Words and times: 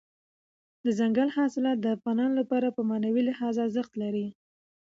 دځنګل 0.83 1.29
حاصلات 1.37 1.77
د 1.81 1.85
افغانانو 1.95 2.33
لپاره 2.41 2.67
په 2.75 2.81
معنوي 2.89 3.21
لحاظ 3.29 3.55
ارزښت 3.65 3.93
لري. 4.01 4.27